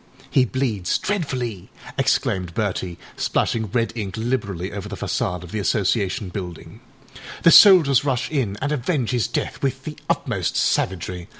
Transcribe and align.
â 0.33 0.43
âHe 0.47 0.51
bleeds 0.51 0.97
dreadfully,â 0.97 1.93
exclaimed 1.95 2.55
Bertie, 2.55 2.97
splashing 3.17 3.67
red 3.69 3.93
ink 3.95 4.17
liberally 4.17 4.71
over 4.73 4.89
the 4.89 4.95
façade 4.97 5.43
of 5.43 5.51
the 5.51 5.59
Association 5.59 6.29
building. 6.29 6.79
âThe 7.43 7.53
soldiers 7.53 8.03
rush 8.03 8.27
in 8.31 8.57
and 8.63 8.71
avenge 8.71 9.11
his 9.11 9.27
death 9.27 9.61
with 9.61 9.83
the 9.83 9.95
utmost 10.09 10.57
savagery. 10.57 11.27